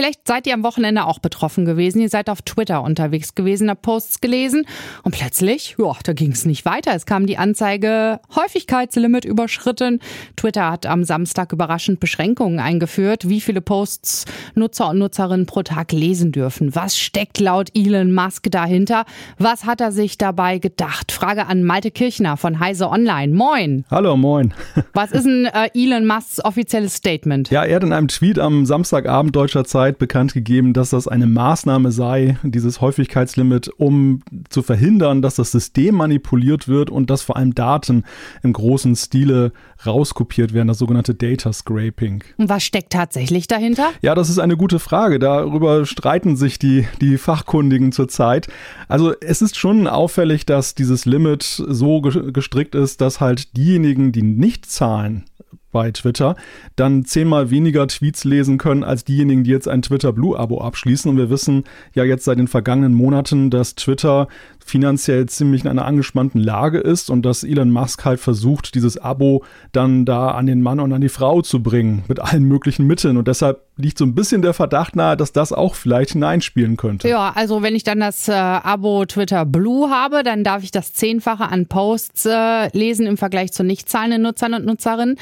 Vielleicht 0.00 0.26
seid 0.26 0.46
ihr 0.46 0.54
am 0.54 0.62
Wochenende 0.62 1.04
auch 1.04 1.18
betroffen 1.18 1.66
gewesen. 1.66 2.00
Ihr 2.00 2.08
seid 2.08 2.30
auf 2.30 2.40
Twitter 2.40 2.82
unterwegs 2.82 3.34
gewesen, 3.34 3.68
habt 3.68 3.82
Posts 3.82 4.22
gelesen 4.22 4.64
und 5.02 5.14
plötzlich, 5.14 5.76
ja, 5.78 5.92
da 6.04 6.14
ging 6.14 6.32
es 6.32 6.46
nicht 6.46 6.64
weiter. 6.64 6.94
Es 6.94 7.04
kam 7.04 7.26
die 7.26 7.36
Anzeige 7.36 8.18
Häufigkeitslimit 8.34 9.26
überschritten. 9.26 10.00
Twitter 10.36 10.70
hat 10.70 10.86
am 10.86 11.04
Samstag 11.04 11.52
überraschend 11.52 12.00
Beschränkungen 12.00 12.60
eingeführt, 12.60 13.28
wie 13.28 13.42
viele 13.42 13.60
Posts 13.60 14.24
Nutzer 14.54 14.88
und 14.88 15.00
Nutzerinnen 15.00 15.44
pro 15.44 15.62
Tag 15.62 15.92
lesen 15.92 16.32
dürfen. 16.32 16.74
Was 16.74 16.98
steckt 16.98 17.38
laut 17.38 17.68
Elon 17.74 18.10
Musk 18.10 18.50
dahinter? 18.50 19.04
Was 19.36 19.66
hat 19.66 19.82
er 19.82 19.92
sich 19.92 20.16
dabei 20.16 20.56
gedacht? 20.56 21.12
Frage 21.12 21.46
an 21.46 21.62
Malte 21.62 21.90
Kirchner 21.90 22.38
von 22.38 22.58
Heise 22.58 22.88
Online. 22.88 23.34
Moin. 23.34 23.84
Hallo, 23.90 24.16
moin. 24.16 24.54
Was 24.94 25.12
ist 25.12 25.26
ein 25.26 25.44
äh, 25.44 25.68
Elon 25.74 26.06
Musks 26.06 26.42
offizielles 26.42 26.94
Statement? 26.94 27.50
Ja, 27.50 27.64
er 27.64 27.76
hat 27.76 27.82
in 27.82 27.92
einem 27.92 28.08
Tweet 28.08 28.38
am 28.38 28.64
Samstagabend 28.64 29.36
deutscher 29.36 29.66
Zeit 29.66 29.89
Zeit 29.90 29.98
bekannt 29.98 30.34
gegeben, 30.34 30.72
dass 30.72 30.90
das 30.90 31.08
eine 31.08 31.26
Maßnahme 31.26 31.90
sei, 31.90 32.38
dieses 32.44 32.80
Häufigkeitslimit, 32.80 33.68
um 33.76 34.22
zu 34.48 34.62
verhindern, 34.62 35.20
dass 35.20 35.34
das 35.34 35.50
System 35.50 35.96
manipuliert 35.96 36.68
wird 36.68 36.90
und 36.90 37.10
dass 37.10 37.22
vor 37.22 37.36
allem 37.36 37.54
Daten 37.54 38.04
im 38.42 38.52
großen 38.52 38.94
Stile 38.94 39.52
rauskopiert 39.84 40.52
werden, 40.52 40.68
das 40.68 40.78
sogenannte 40.78 41.14
Data 41.14 41.52
Scraping. 41.52 42.22
Und 42.36 42.48
was 42.48 42.62
steckt 42.62 42.92
tatsächlich 42.92 43.48
dahinter? 43.48 43.90
Ja, 44.00 44.14
das 44.14 44.30
ist 44.30 44.38
eine 44.38 44.56
gute 44.56 44.78
Frage. 44.78 45.18
Darüber 45.18 45.84
streiten 45.86 46.36
sich 46.36 46.58
die, 46.58 46.86
die 47.00 47.18
Fachkundigen 47.18 47.90
zurzeit. 47.90 48.46
Also 48.88 49.12
es 49.20 49.42
ist 49.42 49.58
schon 49.58 49.88
auffällig, 49.88 50.46
dass 50.46 50.74
dieses 50.74 51.04
Limit 51.04 51.42
so 51.42 52.00
gestrickt 52.00 52.74
ist, 52.74 53.00
dass 53.00 53.20
halt 53.20 53.56
diejenigen, 53.56 54.12
die 54.12 54.22
nicht 54.22 54.66
zahlen, 54.66 55.24
bei 55.72 55.90
Twitter, 55.90 56.36
dann 56.76 57.04
zehnmal 57.04 57.50
weniger 57.50 57.86
Tweets 57.86 58.24
lesen 58.24 58.58
können 58.58 58.84
als 58.84 59.04
diejenigen, 59.04 59.44
die 59.44 59.50
jetzt 59.50 59.68
ein 59.68 59.82
Twitter 59.82 60.12
Blue-Abo 60.12 60.60
abschließen. 60.60 61.10
Und 61.10 61.16
wir 61.16 61.30
wissen 61.30 61.64
ja 61.94 62.04
jetzt 62.04 62.24
seit 62.24 62.38
den 62.38 62.48
vergangenen 62.48 62.94
Monaten, 62.94 63.50
dass 63.50 63.74
Twitter 63.74 64.28
finanziell 64.64 65.26
ziemlich 65.26 65.64
in 65.64 65.70
einer 65.70 65.84
angespannten 65.84 66.40
Lage 66.40 66.78
ist 66.78 67.10
und 67.10 67.22
dass 67.22 67.42
Elon 67.42 67.70
Musk 67.70 68.04
halt 68.04 68.20
versucht, 68.20 68.74
dieses 68.74 68.98
Abo 68.98 69.44
dann 69.72 70.04
da 70.04 70.30
an 70.30 70.46
den 70.46 70.62
Mann 70.62 70.80
und 70.80 70.92
an 70.92 71.00
die 71.00 71.08
Frau 71.08 71.42
zu 71.42 71.62
bringen 71.62 72.04
mit 72.08 72.20
allen 72.20 72.44
möglichen 72.44 72.86
Mitteln. 72.86 73.16
Und 73.16 73.26
deshalb 73.26 73.62
liegt 73.76 73.98
so 73.98 74.04
ein 74.04 74.14
bisschen 74.14 74.42
der 74.42 74.54
Verdacht 74.54 74.94
nahe, 74.94 75.16
dass 75.16 75.32
das 75.32 75.52
auch 75.52 75.74
vielleicht 75.74 76.12
hineinspielen 76.12 76.76
könnte. 76.76 77.08
Ja, 77.08 77.32
also 77.34 77.62
wenn 77.62 77.74
ich 77.74 77.82
dann 77.82 78.00
das 78.00 78.28
äh, 78.28 78.32
Abo 78.32 79.04
Twitter 79.06 79.44
Blue 79.44 79.90
habe, 79.90 80.22
dann 80.22 80.44
darf 80.44 80.62
ich 80.62 80.70
das 80.70 80.92
Zehnfache 80.92 81.48
an 81.48 81.66
Posts 81.66 82.26
äh, 82.26 82.76
lesen 82.76 83.06
im 83.06 83.16
Vergleich 83.16 83.52
zu 83.52 83.64
nicht 83.64 83.88
zahlenden 83.88 84.22
Nutzern 84.22 84.54
und 84.54 84.66
Nutzerinnen. 84.66 85.16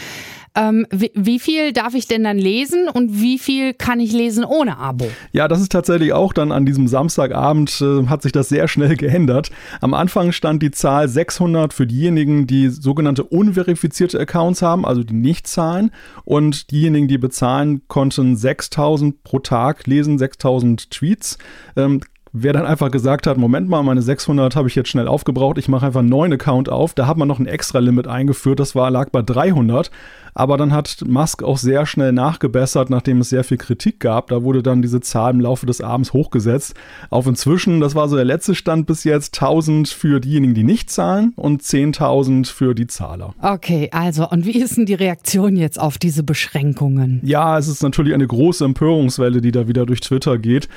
Ähm, 0.55 0.87
wie, 0.91 1.11
wie, 1.15 1.39
viel 1.39 1.73
darf 1.73 1.95
ich 1.95 2.07
denn 2.07 2.25
dann 2.25 2.39
lesen 2.39 2.89
und 2.89 3.21
wie 3.21 3.39
viel 3.39 3.75
kann 3.75 4.01
ich 4.01 4.13
lesen 4.13 4.45
ohne 4.45 4.79
Abo? 4.79 5.11
Ja, 5.33 5.49
das 5.49 5.61
ist 5.61 5.73
tatsächlich 5.73 6.13
auch 6.13 6.33
dann 6.33 6.53
an 6.53 6.67
diesem 6.67 6.89
Samstagabend 6.89 7.81
äh, 7.81 8.07
hat 8.07 8.23
sich 8.23 8.33
das 8.33 8.49
sehr 8.49 8.69
schnell 8.69 8.97
geändert. 8.97 9.51
Am 9.81 9.95
Anfang 9.95 10.33
stand 10.33 10.63
die 10.63 10.71
Zahl 10.71 11.09
600 11.09 11.73
für 11.73 11.87
diejenigen, 11.87 12.47
die 12.47 12.69
sogenannte 12.69 13.25
unverifizierte 13.25 14.19
Accounts 14.19 14.63
haben, 14.63 14.85
also 14.85 15.05
die 15.05 15.15
nicht 15.15 15.47
zahlen 15.47 15.91
und 16.25 16.71
diejenigen, 16.71 17.09
die 17.09 17.19
bezahlen, 17.19 17.83
konnten 17.89 18.37
6000 18.37 19.23
pro 19.23 19.39
Tag 19.39 19.87
lesen, 19.87 20.19
6000 20.19 20.91
Tweets. 20.91 21.39
Ähm, 21.77 22.01
Wer 22.33 22.53
dann 22.53 22.67
einfach 22.67 22.91
gesagt 22.91 23.27
hat, 23.27 23.39
Moment 23.39 23.69
mal, 23.69 23.83
meine 23.83 24.03
600 24.03 24.57
habe 24.57 24.69
ich 24.69 24.75
jetzt 24.75 24.89
schnell 24.89 25.09
aufgebraucht, 25.09 25.59
ich 25.59 25.69
mache 25.69 25.87
einfach 25.87 26.01
einen 26.01 26.09
neuen 26.09 26.33
Account 26.33 26.69
auf, 26.69 26.95
da 26.95 27.07
hat 27.07 27.17
man 27.17 27.29
noch 27.29 27.39
ein 27.39 27.47
extra 27.47 27.79
Limit 27.79 28.07
eingeführt, 28.07 28.61
das 28.61 28.75
war 28.75 28.91
lag 28.91 29.11
bei 29.11 29.23
300. 29.23 29.91
Aber 30.34 30.56
dann 30.56 30.73
hat 30.73 30.99
Musk 31.05 31.43
auch 31.43 31.59
sehr 31.59 31.84
schnell 31.84 32.12
nachgebessert, 32.12 32.91
nachdem 32.91 33.21
es 33.23 33.29
sehr 33.29 33.43
viel 33.43 33.56
Kritik 33.56 33.99
gab. 33.99 34.29
Da 34.29 34.45
wurde 34.45 34.62
dann 34.62 34.83
diese 34.83 35.01
Zahl 35.01 35.33
im 35.34 35.41
Laufe 35.41 35.67
des 35.67 35.81
Abends 35.81 36.12
hochgesetzt. 36.12 36.75
Auf 37.11 37.27
inzwischen, 37.27 37.81
das 37.81 37.97
war 37.97 38.09
so 38.09 38.15
der 38.15 38.25
letzte 38.25 38.55
Stand 38.55 38.87
bis 38.87 39.03
jetzt, 39.03 39.34
1000 39.43 39.89
für 39.89 40.21
diejenigen, 40.21 40.55
die 40.55 40.62
nicht 40.62 40.91
zahlen 40.91 41.33
und 41.34 41.62
10.000 41.62 42.47
für 42.47 42.77
die 42.77 42.87
Zahler. 42.87 43.34
Okay, 43.43 43.89
also 43.91 44.28
und 44.28 44.47
wie 44.47 44.60
ist 44.60 44.77
denn 44.77 44.87
die 44.87 44.95
Reaktion 44.95 45.56
jetzt 45.56 45.81
auf 45.81 45.99
diese 45.99 46.22
Beschränkungen? 46.22 47.21
Ja, 47.25 47.59
es 47.59 47.66
ist 47.66 47.83
natürlich 47.83 48.15
eine 48.15 48.27
große 48.27 48.65
Empörungswelle, 48.65 49.41
die 49.41 49.50
da 49.50 49.66
wieder 49.66 49.87
durch 49.87 50.00
Twitter 50.00 50.39
geht, 50.39 50.69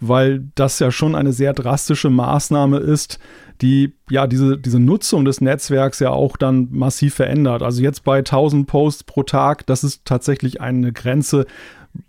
weil 0.00 0.48
das 0.54 0.78
ja 0.78 0.90
schon 0.90 0.99
eine 1.08 1.32
sehr 1.32 1.52
drastische 1.52 2.10
Maßnahme 2.10 2.78
ist, 2.78 3.18
die 3.60 3.92
ja 4.08 4.26
diese, 4.26 4.56
diese 4.56 4.78
Nutzung 4.78 5.24
des 5.24 5.40
Netzwerks 5.40 6.00
ja 6.00 6.10
auch 6.10 6.36
dann 6.36 6.68
massiv 6.70 7.14
verändert. 7.14 7.62
Also 7.62 7.82
jetzt 7.82 8.04
bei 8.04 8.18
1000 8.18 8.66
Posts 8.66 9.04
pro 9.04 9.22
Tag, 9.22 9.66
das 9.66 9.84
ist 9.84 10.04
tatsächlich 10.04 10.60
eine 10.60 10.92
Grenze, 10.92 11.46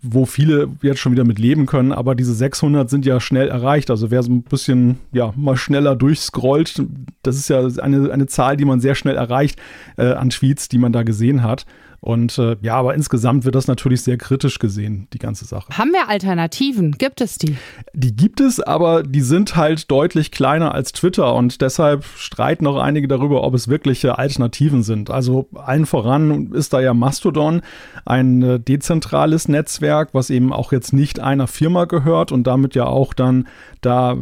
wo 0.00 0.26
viele 0.26 0.68
jetzt 0.80 1.00
schon 1.00 1.12
wieder 1.12 1.24
mit 1.24 1.38
leben 1.38 1.66
können, 1.66 1.92
aber 1.92 2.14
diese 2.14 2.34
600 2.34 2.88
sind 2.88 3.04
ja 3.04 3.20
schnell 3.20 3.48
erreicht. 3.48 3.90
Also 3.90 4.10
wer 4.10 4.22
so 4.22 4.30
ein 4.30 4.42
bisschen, 4.42 4.98
ja, 5.12 5.32
mal 5.36 5.56
schneller 5.56 5.96
durchscrollt, 5.96 6.82
das 7.22 7.36
ist 7.36 7.48
ja 7.48 7.66
eine, 7.82 8.12
eine 8.12 8.26
Zahl, 8.26 8.56
die 8.56 8.64
man 8.64 8.80
sehr 8.80 8.94
schnell 8.94 9.16
erreicht 9.16 9.60
äh, 9.96 10.12
an 10.12 10.30
Tweets, 10.30 10.68
die 10.68 10.78
man 10.78 10.92
da 10.92 11.02
gesehen 11.02 11.42
hat. 11.42 11.66
Und 12.04 12.36
äh, 12.36 12.56
ja, 12.62 12.74
aber 12.74 12.94
insgesamt 12.96 13.44
wird 13.44 13.54
das 13.54 13.68
natürlich 13.68 14.02
sehr 14.02 14.16
kritisch 14.16 14.58
gesehen, 14.58 15.06
die 15.12 15.20
ganze 15.20 15.44
Sache. 15.44 15.78
Haben 15.78 15.92
wir 15.92 16.08
Alternativen? 16.08 16.90
Gibt 16.98 17.20
es 17.20 17.38
die? 17.38 17.56
Die 17.94 18.16
gibt 18.16 18.40
es, 18.40 18.58
aber 18.58 19.04
die 19.04 19.20
sind 19.20 19.54
halt 19.54 19.88
deutlich 19.88 20.32
kleiner 20.32 20.74
als 20.74 20.90
Twitter 20.90 21.32
und 21.32 21.60
deshalb 21.60 22.04
streiten 22.16 22.66
auch 22.66 22.76
einige 22.76 23.06
darüber, 23.06 23.44
ob 23.44 23.54
es 23.54 23.68
wirkliche 23.68 24.18
Alternativen 24.18 24.82
sind. 24.82 25.10
Also 25.10 25.48
allen 25.54 25.86
voran 25.86 26.50
ist 26.50 26.72
da 26.72 26.80
ja 26.80 26.92
Mastodon, 26.92 27.62
ein 28.04 28.42
äh, 28.42 28.58
dezentrales 28.58 29.46
Netzwerk, 29.46 30.08
was 30.12 30.28
eben 30.28 30.52
auch 30.52 30.72
jetzt 30.72 30.92
nicht 30.92 31.20
einer 31.20 31.46
Firma 31.46 31.84
gehört 31.84 32.32
und 32.32 32.48
damit 32.48 32.74
ja 32.74 32.86
auch 32.86 33.14
dann 33.14 33.46
da 33.80 34.16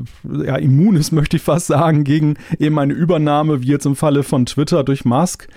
ja, 0.44 0.56
immun 0.56 0.96
ist, 0.96 1.12
möchte 1.12 1.38
ich 1.38 1.42
fast 1.42 1.68
sagen, 1.68 2.04
gegen 2.04 2.34
eben 2.58 2.78
eine 2.78 2.92
Übernahme, 2.92 3.62
wie 3.62 3.68
jetzt 3.68 3.86
im 3.86 3.96
Falle 3.96 4.22
von 4.22 4.44
Twitter 4.44 4.84
durch 4.84 5.06
Musk. 5.06 5.48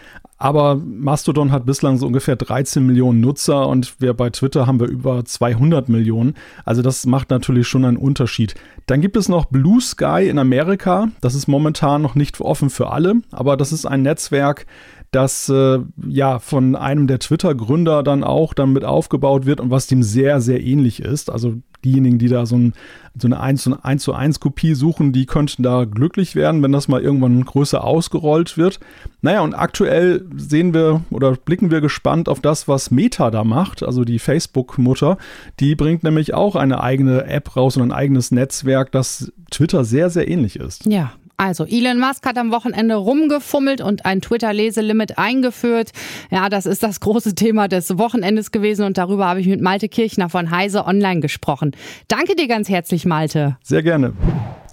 Aber 0.43 0.75
Mastodon 0.75 1.53
hat 1.53 1.65
bislang 1.65 1.97
so 1.97 2.05
ungefähr 2.05 2.35
13 2.35 2.85
Millionen 2.85 3.21
Nutzer 3.21 3.65
und 3.65 4.01
wir 4.01 4.13
bei 4.13 4.29
Twitter 4.29 4.67
haben 4.67 4.77
wir 4.81 4.87
über 4.87 5.23
200 5.23 5.87
Millionen. 5.87 6.33
Also 6.65 6.81
das 6.81 7.05
macht 7.05 7.29
natürlich 7.29 7.65
schon 7.65 7.85
einen 7.85 7.95
Unterschied. 7.95 8.53
Dann 8.85 8.99
gibt 8.99 9.15
es 9.15 9.29
noch 9.29 9.45
Blue 9.45 9.79
Sky 9.79 10.27
in 10.27 10.37
Amerika. 10.37 11.07
Das 11.21 11.33
ist 11.33 11.47
momentan 11.47 12.01
noch 12.01 12.15
nicht 12.15 12.41
offen 12.41 12.69
für 12.69 12.91
alle, 12.91 13.21
aber 13.31 13.55
das 13.55 13.71
ist 13.71 13.85
ein 13.85 14.01
Netzwerk, 14.01 14.65
das 15.11 15.47
äh, 15.47 15.79
ja 16.05 16.39
von 16.39 16.75
einem 16.75 17.07
der 17.07 17.19
Twitter-Gründer 17.19 18.03
dann 18.03 18.25
auch 18.25 18.53
dann 18.53 18.73
mit 18.73 18.83
aufgebaut 18.83 19.45
wird 19.45 19.61
und 19.61 19.71
was 19.71 19.87
dem 19.87 20.03
sehr, 20.03 20.41
sehr 20.41 20.61
ähnlich 20.61 21.01
ist. 21.01 21.31
Also 21.31 21.53
diejenigen, 21.83 22.17
die 22.17 22.27
da 22.27 22.45
so, 22.45 22.55
ein, 22.55 22.73
so 23.17 23.27
eine 23.27 23.39
1 23.39 23.63
zu 23.63 23.83
1, 23.83 24.03
zu 24.03 24.13
1 24.13 24.39
Kopie 24.39 24.73
suchen, 24.73 25.13
die 25.13 25.25
könnten 25.25 25.63
da 25.63 25.85
glücklich 25.85 26.35
werden, 26.35 26.61
wenn 26.63 26.71
das 26.71 26.87
mal 26.87 27.01
irgendwann 27.01 27.43
größer 27.43 27.83
ausgerollt 27.83 28.57
wird. 28.57 28.79
Naja, 29.21 29.41
und 29.41 29.53
aktuell 29.53 30.25
sehen 30.35 30.73
wir 30.73 31.01
oder 31.09 31.33
blicken 31.33 31.71
wir 31.71 31.81
gespannt 31.81 32.29
auf 32.29 32.41
das, 32.41 32.67
was 32.67 32.91
Meta 32.91 33.31
da 33.31 33.43
macht, 33.43 33.83
also 33.83 34.03
die 34.03 34.19
Facebook-Mutter. 34.19 35.17
Die 35.59 35.75
bringt 35.75 36.03
nämlich 36.03 36.33
auch 36.33 36.55
eine 36.55 36.81
eigene 36.81 37.25
App 37.25 37.55
raus 37.55 37.77
und 37.77 37.83
ein 37.83 37.91
eigenes 37.91 38.31
Netzwerk, 38.31 38.91
das 38.91 39.31
Twitter 39.51 39.85
sehr, 39.85 40.09
sehr 40.09 40.27
ähnlich 40.27 40.57
ist. 40.57 40.85
Ja, 40.85 41.13
also 41.43 41.65
Elon 41.65 41.99
Musk 41.99 42.25
hat 42.25 42.37
am 42.37 42.51
Wochenende 42.51 42.95
rumgefummelt 42.95 43.81
und 43.81 44.05
ein 44.05 44.21
Twitter-Leselimit 44.21 45.17
eingeführt. 45.17 45.91
Ja, 46.31 46.47
das 46.47 46.65
ist 46.65 46.83
das 46.83 47.01
große 47.01 47.35
Thema 47.35 47.67
des 47.67 47.97
Wochenendes 47.97 48.51
gewesen 48.51 48.85
und 48.85 48.97
darüber 48.97 49.27
habe 49.27 49.41
ich 49.41 49.47
mit 49.47 49.59
Malte 49.59 49.89
Kirchner 49.89 50.29
von 50.29 50.51
Heise 50.51 50.85
Online 50.85 51.19
gesprochen. 51.19 51.75
Danke 52.07 52.35
dir 52.35 52.47
ganz 52.47 52.69
herzlich, 52.69 53.05
Malte. 53.05 53.57
Sehr 53.61 53.83
gerne. 53.83 54.13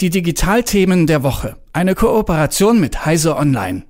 Die 0.00 0.10
Digitalthemen 0.10 1.08
der 1.08 1.24
Woche. 1.24 1.56
Eine 1.72 1.96
Kooperation 1.96 2.80
mit 2.80 3.04
Heise 3.04 3.36
Online. 3.36 3.82